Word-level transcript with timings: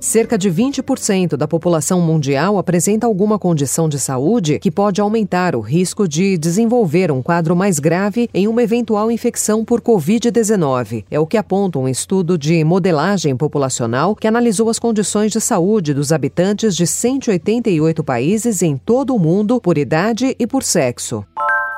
Cerca 0.00 0.38
de 0.38 0.50
20% 0.50 1.36
da 1.36 1.46
população 1.46 2.00
mundial 2.00 2.56
apresenta 2.56 3.06
alguma 3.06 3.38
condição 3.38 3.86
de 3.86 3.98
saúde 3.98 4.58
que 4.58 4.70
pode 4.70 4.98
aumentar 4.98 5.54
o 5.54 5.60
risco 5.60 6.08
de 6.08 6.38
desenvolver 6.38 7.12
um 7.12 7.20
quadro 7.20 7.54
mais 7.54 7.78
grave 7.78 8.26
em 8.32 8.48
uma 8.48 8.62
eventual 8.62 9.10
infecção 9.10 9.62
por 9.62 9.82
Covid-19. 9.82 11.04
É 11.10 11.20
o 11.20 11.26
que 11.26 11.36
aponta 11.36 11.78
um 11.78 11.86
estudo 11.86 12.38
de 12.38 12.64
modelagem 12.64 13.36
populacional 13.36 14.16
que 14.16 14.26
analisou 14.26 14.70
as 14.70 14.78
condições 14.78 15.32
de 15.32 15.40
saúde 15.40 15.92
dos 15.92 16.12
habitantes 16.12 16.74
de 16.74 16.86
188 16.86 18.02
países 18.02 18.62
em 18.62 18.78
todo 18.78 19.14
o 19.14 19.18
mundo 19.18 19.60
por 19.60 19.76
idade 19.76 20.34
e 20.38 20.46
por 20.46 20.62
sexo. 20.62 21.26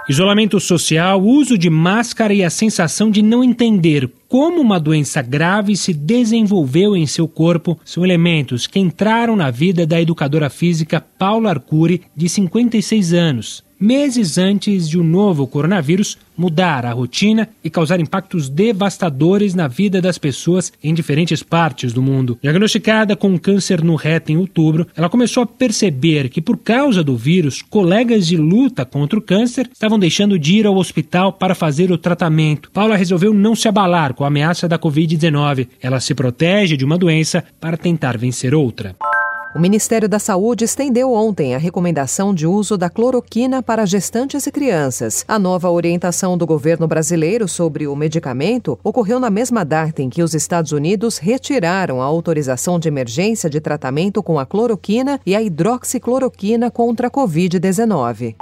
Isolamento 0.08 0.58
social, 0.58 1.22
uso 1.22 1.56
de 1.56 1.70
máscara 1.70 2.34
e 2.34 2.42
a 2.42 2.50
sensação 2.50 3.08
de 3.08 3.22
não 3.22 3.44
entender 3.44 4.10
como 4.28 4.60
uma 4.60 4.80
doença 4.80 5.22
grave 5.22 5.76
se 5.76 5.94
desenvolveu 5.94 6.96
em 6.96 7.06
seu 7.06 7.28
corpo 7.28 7.78
são 7.84 8.04
elementos 8.04 8.66
que 8.66 8.80
entraram 8.80 9.36
na 9.36 9.48
vida 9.48 9.86
da 9.86 10.00
educadora 10.00 10.50
física 10.50 11.00
Paula 11.00 11.50
Arcuri, 11.50 12.02
de 12.16 12.28
56 12.28 13.12
anos 13.12 13.64
meses 13.82 14.38
antes 14.38 14.88
de 14.88 14.98
o 14.98 15.02
novo 15.02 15.46
coronavírus 15.46 16.16
mudar 16.36 16.86
a 16.86 16.92
rotina 16.92 17.48
e 17.62 17.68
causar 17.68 18.00
impactos 18.00 18.48
devastadores 18.48 19.54
na 19.54 19.68
vida 19.68 20.00
das 20.00 20.18
pessoas 20.18 20.72
em 20.82 20.94
diferentes 20.94 21.42
partes 21.42 21.92
do 21.92 22.00
mundo. 22.00 22.38
Diagnosticada 22.40 23.16
com 23.16 23.38
câncer 23.38 23.82
no 23.82 23.96
reto 23.96 24.32
em 24.32 24.36
outubro, 24.36 24.86
ela 24.96 25.10
começou 25.10 25.42
a 25.42 25.46
perceber 25.46 26.28
que, 26.28 26.40
por 26.40 26.56
causa 26.56 27.02
do 27.02 27.16
vírus, 27.16 27.60
colegas 27.60 28.26
de 28.26 28.36
luta 28.36 28.84
contra 28.84 29.18
o 29.18 29.22
câncer 29.22 29.68
estavam 29.72 29.98
deixando 29.98 30.38
de 30.38 30.54
ir 30.54 30.66
ao 30.66 30.76
hospital 30.76 31.32
para 31.32 31.54
fazer 31.54 31.90
o 31.90 31.98
tratamento. 31.98 32.70
Paula 32.70 32.96
resolveu 32.96 33.34
não 33.34 33.54
se 33.54 33.68
abalar 33.68 34.14
com 34.14 34.24
a 34.24 34.28
ameaça 34.28 34.68
da 34.68 34.78
Covid-19. 34.78 35.68
Ela 35.80 36.00
se 36.00 36.14
protege 36.14 36.76
de 36.76 36.84
uma 36.84 36.96
doença 36.96 37.44
para 37.60 37.76
tentar 37.76 38.16
vencer 38.16 38.54
outra. 38.54 38.96
O 39.54 39.58
Ministério 39.58 40.08
da 40.08 40.18
Saúde 40.18 40.64
estendeu 40.64 41.12
ontem 41.12 41.54
a 41.54 41.58
recomendação 41.58 42.32
de 42.32 42.46
uso 42.46 42.78
da 42.78 42.88
cloroquina 42.88 43.62
para 43.62 43.84
gestantes 43.84 44.46
e 44.46 44.50
crianças. 44.50 45.26
A 45.28 45.38
nova 45.38 45.70
orientação 45.70 46.38
do 46.38 46.46
governo 46.46 46.88
brasileiro 46.88 47.46
sobre 47.46 47.86
o 47.86 47.94
medicamento 47.94 48.78
ocorreu 48.82 49.20
na 49.20 49.28
mesma 49.28 49.62
data 49.62 50.00
em 50.00 50.08
que 50.08 50.22
os 50.22 50.32
Estados 50.32 50.72
Unidos 50.72 51.18
retiraram 51.18 52.00
a 52.00 52.04
autorização 52.06 52.78
de 52.78 52.88
emergência 52.88 53.50
de 53.50 53.60
tratamento 53.60 54.22
com 54.22 54.38
a 54.38 54.46
cloroquina 54.46 55.20
e 55.26 55.36
a 55.36 55.42
hidroxicloroquina 55.42 56.70
contra 56.70 57.08
a 57.08 57.10
Covid-19. 57.10 58.34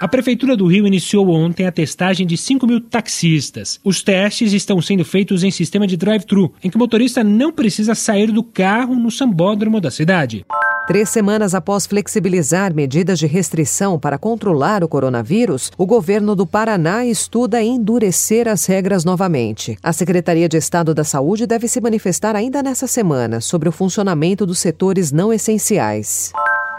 A 0.00 0.08
Prefeitura 0.08 0.56
do 0.56 0.66
Rio 0.66 0.86
iniciou 0.86 1.30
ontem 1.30 1.66
a 1.66 1.72
testagem 1.72 2.26
de 2.26 2.36
5 2.36 2.66
mil 2.66 2.80
taxistas. 2.80 3.78
Os 3.84 4.02
testes 4.02 4.52
estão 4.52 4.82
sendo 4.82 5.04
feitos 5.04 5.44
em 5.44 5.50
sistema 5.50 5.86
de 5.86 5.96
drive-thru, 5.96 6.52
em 6.62 6.68
que 6.68 6.76
o 6.76 6.78
motorista 6.78 7.22
não 7.22 7.52
precisa 7.52 7.94
sair 7.94 8.32
do 8.32 8.42
carro 8.42 8.96
no 8.96 9.10
sambódromo 9.10 9.80
da 9.80 9.90
cidade. 9.90 10.44
Três 10.86 11.08
semanas 11.08 11.54
após 11.54 11.86
flexibilizar 11.86 12.74
medidas 12.74 13.18
de 13.18 13.26
restrição 13.26 13.98
para 13.98 14.18
controlar 14.18 14.84
o 14.84 14.88
coronavírus, 14.88 15.70
o 15.78 15.86
governo 15.86 16.34
do 16.34 16.46
Paraná 16.46 17.06
estuda 17.06 17.62
endurecer 17.62 18.48
as 18.48 18.66
regras 18.66 19.02
novamente. 19.04 19.78
A 19.82 19.94
Secretaria 19.94 20.48
de 20.48 20.58
Estado 20.58 20.92
da 20.92 21.04
Saúde 21.04 21.46
deve 21.46 21.68
se 21.68 21.80
manifestar 21.80 22.36
ainda 22.36 22.62
nessa 22.62 22.86
semana 22.86 23.40
sobre 23.40 23.68
o 23.68 23.72
funcionamento 23.72 24.44
dos 24.44 24.58
setores 24.58 25.10
não 25.10 25.32
essenciais. 25.32 26.32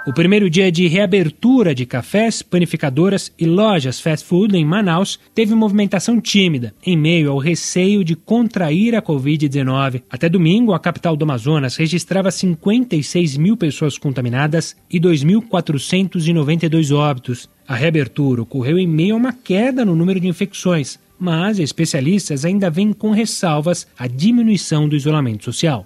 O 0.07 0.13
primeiro 0.13 0.47
dia 0.51 0.71
de 0.71 0.85
reabertura 0.87 1.73
de 1.73 1.83
cafés, 1.83 2.43
panificadoras 2.43 3.33
e 3.39 3.45
lojas 3.47 3.99
fast 3.99 4.23
food 4.23 4.55
em 4.55 4.63
Manaus 4.63 5.19
teve 5.33 5.55
movimentação 5.55 6.21
tímida, 6.21 6.75
em 6.85 6.95
meio 6.95 7.31
ao 7.31 7.39
receio 7.39 8.03
de 8.03 8.15
contrair 8.15 8.93
a 8.93 9.01
Covid-19. 9.01 10.03
Até 10.07 10.29
domingo, 10.29 10.73
a 10.73 10.79
capital 10.79 11.15
do 11.15 11.23
Amazonas 11.23 11.75
registrava 11.75 12.29
56 12.29 13.35
mil 13.37 13.57
pessoas 13.57 13.97
contaminadas 13.97 14.75
e 14.91 14.99
2.492 14.99 16.95
óbitos. 16.95 17.49
A 17.67 17.73
reabertura 17.73 18.43
ocorreu 18.43 18.77
em 18.77 18.85
meio 18.85 19.15
a 19.15 19.17
uma 19.17 19.33
queda 19.33 19.83
no 19.83 19.95
número 19.95 20.19
de 20.19 20.27
infecções, 20.27 20.99
mas 21.17 21.57
especialistas 21.57 22.45
ainda 22.45 22.69
veem 22.69 22.93
com 22.93 23.09
ressalvas 23.09 23.87
a 23.97 24.05
diminuição 24.05 24.87
do 24.87 24.95
isolamento 24.95 25.45
social. 25.45 25.81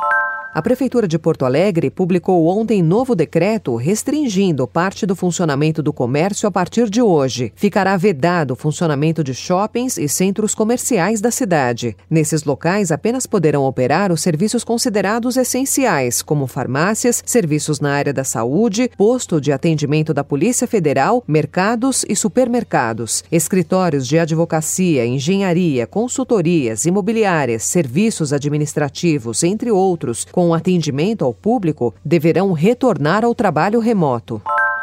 A 0.51 0.63
Prefeitura 0.63 1.07
de 1.07 1.19
Porto 1.19 1.45
Alegre 1.45 1.91
publicou 1.91 2.47
ontem 2.47 2.81
novo 2.81 3.13
decreto 3.13 3.75
restringindo 3.75 4.67
parte 4.67 5.05
do 5.05 5.15
funcionamento 5.15 5.83
do 5.83 5.93
comércio 5.93 6.49
a 6.49 6.51
partir 6.51 6.89
de 6.89 7.03
hoje. 7.03 7.53
Ficará 7.55 7.95
vedado 7.95 8.51
o 8.51 8.55
funcionamento 8.55 9.23
de 9.23 9.31
shoppings 9.31 9.95
e 9.99 10.09
centros 10.09 10.55
comerciais 10.55 11.21
da 11.21 11.29
cidade. 11.29 11.95
Nesses 12.09 12.45
locais 12.45 12.91
apenas 12.91 13.27
poderão 13.27 13.63
operar 13.63 14.11
os 14.11 14.21
serviços 14.21 14.63
considerados 14.63 15.37
essenciais, 15.37 16.23
como 16.23 16.47
farmácias, 16.47 17.21
serviços 17.23 17.79
na 17.79 17.91
área 17.91 18.11
da 18.11 18.23
saúde, 18.23 18.89
posto 18.97 19.39
de 19.39 19.51
atendimento 19.51 20.15
da 20.15 20.23
Polícia 20.23 20.65
Federal, 20.65 21.23
mercados 21.27 22.03
e 22.09 22.15
supermercados, 22.15 23.23
escritórios 23.31 24.07
de 24.07 24.17
advocacia, 24.17 25.05
engenharia, 25.05 25.85
consultorias, 25.85 26.87
imobiliárias, 26.87 27.65
serviços 27.65 28.33
administrativos, 28.33 29.43
entre 29.43 29.69
outros 29.69 30.25
com 30.39 30.53
atendimento 30.53 31.25
ao 31.25 31.33
público 31.33 31.93
deverão 32.03 32.53
retornar 32.53 33.25
ao 33.25 33.35
trabalho 33.35 33.81
remoto. 33.81 34.41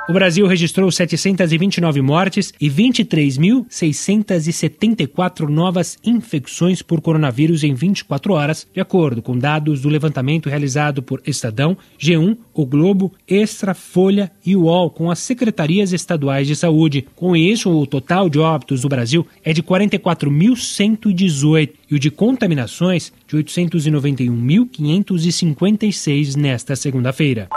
O 0.09 0.13
Brasil 0.13 0.47
registrou 0.47 0.89
729 0.89 2.01
mortes 2.01 2.55
e 2.61 2.71
23.674 2.71 5.49
novas 5.49 5.99
infecções 6.05 6.81
por 6.81 7.01
coronavírus 7.01 7.65
em 7.65 7.75
24 7.75 8.33
horas, 8.33 8.69
de 8.73 8.81
acordo 8.81 9.21
com 9.21 9.37
dados 9.37 9.81
do 9.81 9.89
levantamento 9.89 10.49
realizado 10.49 11.03
por 11.03 11.21
Estadão, 11.27 11.77
G1, 11.99 12.37
O 12.55 12.65
Globo, 12.65 13.13
Extra, 13.27 13.75
Folha 13.75 14.31
e 14.45 14.55
UOL 14.55 14.91
com 14.91 15.11
as 15.11 15.19
secretarias 15.19 15.93
estaduais 15.93 16.47
de 16.47 16.55
saúde. 16.55 17.05
Com 17.17 17.35
isso, 17.35 17.69
o 17.69 17.85
total 17.85 18.31
de 18.31 18.39
óbitos 18.39 18.83
do 18.83 18.89
Brasil 18.89 19.27
é 19.45 19.53
de 19.53 19.61
44.118 19.61 21.71
e 21.91 21.97
o 21.97 21.99
de 21.99 22.13
contaminações 22.13 23.13
de 23.27 23.37
891.556 23.39 26.37
nesta 26.37 26.77
segunda-feira. 26.77 27.49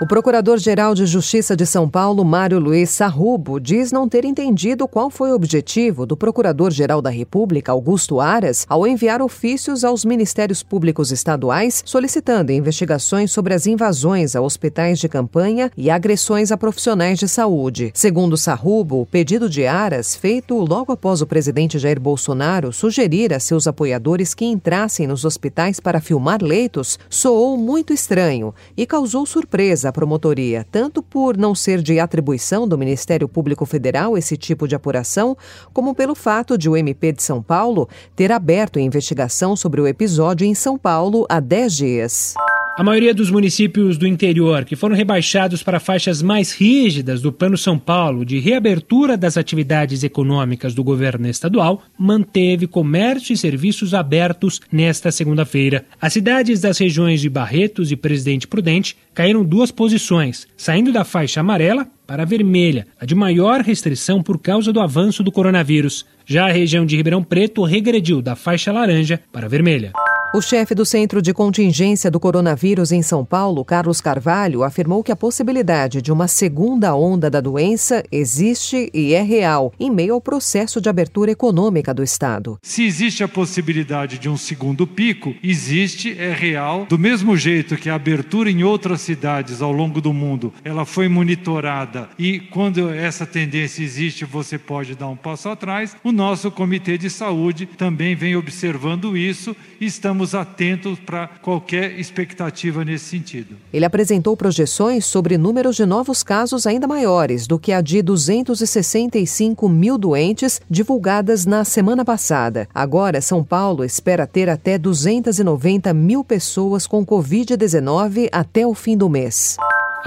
O 0.00 0.06
Procurador-Geral 0.06 0.94
de 0.94 1.04
Justiça 1.06 1.56
de 1.56 1.66
São 1.66 1.88
Paulo, 1.88 2.24
Mário 2.24 2.60
Luiz 2.60 2.90
Sarrubo, 2.90 3.58
diz 3.58 3.90
não 3.90 4.08
ter 4.08 4.24
entendido 4.24 4.86
qual 4.86 5.10
foi 5.10 5.32
o 5.32 5.34
objetivo 5.34 6.06
do 6.06 6.16
Procurador-Geral 6.16 7.02
da 7.02 7.10
República, 7.10 7.72
Augusto 7.72 8.20
Aras, 8.20 8.64
ao 8.68 8.86
enviar 8.86 9.20
ofícios 9.20 9.82
aos 9.82 10.04
Ministérios 10.04 10.62
Públicos 10.62 11.10
Estaduais 11.10 11.82
solicitando 11.84 12.52
investigações 12.52 13.32
sobre 13.32 13.54
as 13.54 13.66
invasões 13.66 14.36
a 14.36 14.40
hospitais 14.40 15.00
de 15.00 15.08
campanha 15.08 15.68
e 15.76 15.90
agressões 15.90 16.52
a 16.52 16.56
profissionais 16.56 17.18
de 17.18 17.26
saúde. 17.26 17.90
Segundo 17.92 18.36
Sarrubo, 18.36 19.00
o 19.00 19.06
pedido 19.06 19.50
de 19.50 19.66
Aras, 19.66 20.14
feito 20.14 20.54
logo 20.58 20.92
após 20.92 21.22
o 21.22 21.26
presidente 21.26 21.76
Jair 21.76 21.98
Bolsonaro 21.98 22.72
sugerir 22.72 23.34
a 23.34 23.40
seus 23.40 23.66
apoiadores 23.66 24.32
que 24.32 24.44
entrassem 24.44 25.08
nos 25.08 25.24
hospitais 25.24 25.80
para 25.80 26.00
filmar 26.00 26.40
leitos, 26.40 27.00
soou 27.10 27.56
muito 27.56 27.92
estranho 27.92 28.54
e 28.76 28.86
causou 28.86 29.26
surpresa 29.26 29.87
à 29.88 29.92
promotoria, 29.92 30.66
tanto 30.70 31.02
por 31.02 31.36
não 31.36 31.54
ser 31.54 31.82
de 31.82 31.98
atribuição 31.98 32.68
do 32.68 32.78
Ministério 32.78 33.28
Público 33.28 33.66
Federal 33.66 34.16
esse 34.16 34.36
tipo 34.36 34.68
de 34.68 34.74
apuração, 34.74 35.36
como 35.72 35.94
pelo 35.94 36.14
fato 36.14 36.56
de 36.56 36.68
o 36.68 36.76
MP 36.76 37.12
de 37.12 37.22
São 37.22 37.42
Paulo 37.42 37.88
ter 38.14 38.30
aberto 38.30 38.78
a 38.78 38.82
investigação 38.82 39.56
sobre 39.56 39.80
o 39.80 39.86
episódio 39.86 40.46
em 40.46 40.54
São 40.54 40.78
Paulo 40.78 41.26
há 41.28 41.40
10 41.40 41.74
dias. 41.74 42.34
A 42.78 42.84
maioria 42.84 43.12
dos 43.12 43.28
municípios 43.28 43.98
do 43.98 44.06
interior 44.06 44.64
que 44.64 44.76
foram 44.76 44.94
rebaixados 44.94 45.64
para 45.64 45.80
faixas 45.80 46.22
mais 46.22 46.52
rígidas 46.52 47.20
do 47.20 47.32
Plano 47.32 47.58
São 47.58 47.76
Paulo 47.76 48.24
de 48.24 48.38
reabertura 48.38 49.16
das 49.16 49.36
atividades 49.36 50.04
econômicas 50.04 50.74
do 50.74 50.84
governo 50.84 51.26
estadual 51.26 51.82
manteve 51.98 52.68
comércio 52.68 53.32
e 53.32 53.36
serviços 53.36 53.94
abertos 53.94 54.60
nesta 54.70 55.10
segunda-feira. 55.10 55.86
As 56.00 56.12
cidades 56.12 56.60
das 56.60 56.78
regiões 56.78 57.20
de 57.20 57.28
Barretos 57.28 57.90
e 57.90 57.96
Presidente 57.96 58.46
Prudente 58.46 58.96
caíram 59.12 59.44
duas 59.44 59.72
posições, 59.72 60.46
saindo 60.56 60.92
da 60.92 61.02
faixa 61.02 61.40
amarela 61.40 61.84
para 62.06 62.22
a 62.22 62.26
vermelha, 62.26 62.86
a 63.00 63.04
de 63.04 63.16
maior 63.16 63.60
restrição 63.60 64.22
por 64.22 64.38
causa 64.38 64.72
do 64.72 64.78
avanço 64.78 65.24
do 65.24 65.32
coronavírus. 65.32 66.06
Já 66.24 66.46
a 66.46 66.52
região 66.52 66.86
de 66.86 66.96
Ribeirão 66.96 67.24
Preto 67.24 67.64
regrediu 67.64 68.22
da 68.22 68.36
faixa 68.36 68.70
laranja 68.70 69.20
para 69.32 69.46
a 69.46 69.48
vermelha. 69.48 69.92
O 70.34 70.42
chefe 70.42 70.74
do 70.74 70.84
Centro 70.84 71.22
de 71.22 71.32
Contingência 71.32 72.10
do 72.10 72.20
Coronavírus 72.20 72.92
em 72.92 73.00
São 73.00 73.24
Paulo, 73.24 73.64
Carlos 73.64 73.98
Carvalho, 73.98 74.62
afirmou 74.62 75.02
que 75.02 75.10
a 75.10 75.16
possibilidade 75.16 76.02
de 76.02 76.12
uma 76.12 76.28
segunda 76.28 76.94
onda 76.94 77.30
da 77.30 77.40
doença 77.40 78.04
existe 78.12 78.90
e 78.92 79.14
é 79.14 79.22
real, 79.22 79.72
em 79.80 79.90
meio 79.90 80.12
ao 80.12 80.20
processo 80.20 80.82
de 80.82 80.88
abertura 80.90 81.30
econômica 81.30 81.94
do 81.94 82.02
Estado. 82.02 82.58
Se 82.62 82.84
existe 82.84 83.24
a 83.24 83.28
possibilidade 83.28 84.18
de 84.18 84.28
um 84.28 84.36
segundo 84.36 84.86
pico, 84.86 85.34
existe, 85.42 86.14
é 86.18 86.30
real. 86.30 86.84
Do 86.86 86.98
mesmo 86.98 87.34
jeito 87.34 87.78
que 87.78 87.88
a 87.88 87.94
abertura 87.94 88.50
em 88.50 88.62
outras 88.62 89.00
cidades 89.00 89.62
ao 89.62 89.72
longo 89.72 89.98
do 89.98 90.12
mundo, 90.12 90.52
ela 90.62 90.84
foi 90.84 91.08
monitorada 91.08 92.06
e 92.18 92.38
quando 92.38 92.90
essa 92.90 93.24
tendência 93.24 93.82
existe, 93.82 94.26
você 94.26 94.58
pode 94.58 94.94
dar 94.94 95.08
um 95.08 95.16
passo 95.16 95.48
atrás. 95.48 95.96
O 96.04 96.12
nosso 96.12 96.50
Comitê 96.50 96.98
de 96.98 97.08
Saúde 97.08 97.64
também 97.64 98.14
vem 98.14 98.36
observando 98.36 99.16
isso 99.16 99.56
e 99.80 99.86
estamos 99.86 100.17
estamos 100.24 100.34
atentos 100.34 100.98
para 100.98 101.28
qualquer 101.40 101.98
expectativa 101.98 102.84
nesse 102.84 103.04
sentido. 103.04 103.56
Ele 103.72 103.84
apresentou 103.84 104.36
projeções 104.36 105.04
sobre 105.04 105.38
números 105.38 105.76
de 105.76 105.86
novos 105.86 106.22
casos 106.22 106.66
ainda 106.66 106.86
maiores 106.86 107.46
do 107.46 107.58
que 107.58 107.72
a 107.72 107.80
de 107.80 108.02
265 108.02 109.68
mil 109.68 109.96
doentes 109.96 110.60
divulgadas 110.68 111.46
na 111.46 111.64
semana 111.64 112.04
passada. 112.04 112.68
Agora, 112.74 113.20
São 113.20 113.44
Paulo 113.44 113.84
espera 113.84 114.26
ter 114.26 114.48
até 114.48 114.76
290 114.76 115.94
mil 115.94 116.24
pessoas 116.24 116.86
com 116.86 117.06
Covid-19 117.06 118.28
até 118.32 118.66
o 118.66 118.74
fim 118.74 118.96
do 118.96 119.08
mês. 119.08 119.56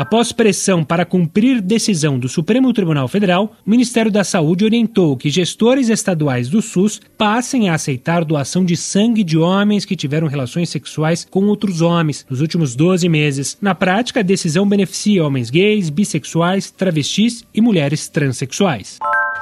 Após 0.01 0.31
pressão 0.31 0.83
para 0.83 1.05
cumprir 1.05 1.61
decisão 1.61 2.17
do 2.17 2.27
Supremo 2.27 2.73
Tribunal 2.73 3.07
Federal, 3.07 3.55
o 3.63 3.69
Ministério 3.69 4.11
da 4.11 4.23
Saúde 4.23 4.65
orientou 4.65 5.15
que 5.15 5.29
gestores 5.29 5.89
estaduais 5.89 6.49
do 6.49 6.59
SUS 6.59 6.99
passem 7.15 7.69
a 7.69 7.75
aceitar 7.75 8.25
doação 8.25 8.65
de 8.65 8.75
sangue 8.75 9.23
de 9.23 9.37
homens 9.37 9.85
que 9.85 9.95
tiveram 9.95 10.25
relações 10.25 10.71
sexuais 10.71 11.27
com 11.29 11.45
outros 11.45 11.83
homens 11.83 12.25
nos 12.27 12.41
últimos 12.41 12.75
12 12.75 13.07
meses. 13.07 13.59
Na 13.61 13.75
prática, 13.75 14.21
a 14.21 14.23
decisão 14.23 14.67
beneficia 14.67 15.23
homens 15.23 15.51
gays, 15.51 15.91
bissexuais, 15.91 16.71
travestis 16.71 17.45
e 17.53 17.61
mulheres 17.61 18.09
transexuais. 18.09 18.97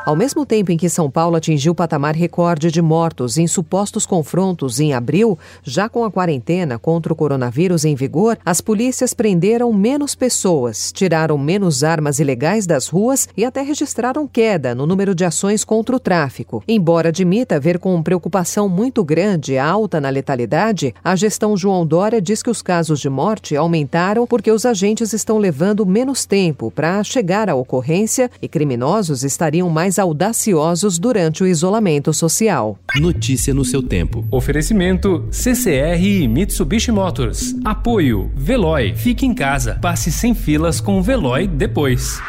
Ao 0.06 0.16
mesmo 0.16 0.46
tempo 0.46 0.72
em 0.72 0.78
que 0.78 0.90
São 0.90 1.12
Paulo 1.12 1.36
atingiu 1.36 1.74
o 1.74 1.76
patamar 1.76 2.16
recorde 2.16 2.72
de 2.72 2.82
mortos 2.82 3.38
em 3.38 3.46
supostos 3.48 4.06
confrontos 4.06 4.80
em 4.80 4.94
abril, 4.94 5.38
já 5.62 5.90
com 5.90 6.04
a 6.04 6.10
quarentena 6.10 6.80
contra 6.80 7.12
o 7.12 7.16
coronavírus 7.16 7.84
em 7.86 7.96
vigor, 7.96 8.38
as 8.46 8.62
polícias 8.62 9.14
prenderam 9.14 9.72
menos 9.74 10.16
pessoas, 10.16 10.92
tiraram 10.92 11.38
menos 11.38 11.84
armas 11.84 12.18
ilegais 12.18 12.66
das 12.66 12.88
ruas 12.88 13.28
e 13.36 13.44
até 13.44 13.62
registraram 13.62 14.28
queda 14.28 14.74
no 14.74 14.88
número 14.88 15.14
de 15.14 15.26
ações 15.26 15.64
contra 15.64 15.96
o 15.96 16.00
tráfico. 16.00 16.64
Embora 16.68 17.10
admita 17.10 17.60
ver 17.60 17.78
com 17.78 18.02
preocupação 18.02 18.70
muito 18.70 19.04
grande 19.04 19.58
a 19.58 19.66
alta 19.66 20.00
na 20.00 20.10
letalidade, 20.10 20.96
a 21.04 21.16
gestão 21.16 21.58
João 21.58 21.86
Dória 21.86 22.22
diz 22.22 22.42
que 22.42 22.50
os 22.50 22.62
casos 22.62 23.00
de 23.00 23.10
morte 23.10 23.56
aumentaram 23.56 24.26
porque 24.26 24.52
os 24.52 24.66
agentes 24.66 25.14
estão 25.14 25.38
levando 25.38 25.86
menos 25.86 26.26
tempo 26.26 26.72
para 26.72 27.04
chegar 27.04 27.50
à 27.50 27.56
ocorrência 27.56 28.32
e 28.42 28.48
criminosos 28.48 29.24
estariam 29.24 29.70
mais 29.70 29.89
mais 29.90 29.98
audaciosos 29.98 31.00
durante 31.00 31.42
o 31.42 31.48
isolamento 31.48 32.14
social. 32.14 32.78
Notícia 32.98 33.54
no 33.56 33.66
seu 33.66 33.82
tempo. 33.82 34.24
Oferecimento 34.30 35.28
CCR 35.32 36.00
e 36.00 36.28
Mitsubishi 36.28 36.92
Motors. 36.92 37.56
Apoio 37.66 38.32
Veloy. 38.36 38.94
Fique 38.96 39.26
em 39.26 39.34
casa. 39.34 39.80
Passe 39.82 40.12
sem 40.12 40.36
filas 40.36 40.80
com 40.80 41.00
o 41.00 41.02
Veloy 41.02 41.48
depois. 41.48 42.22